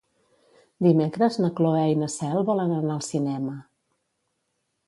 Dimecres 0.85 1.37
na 1.43 1.51
Cloè 1.59 1.83
i 1.91 1.99
na 2.05 2.09
Cel 2.15 2.43
volen 2.49 2.75
anar 2.81 2.97
al 2.97 3.07
cinema. 3.13 3.55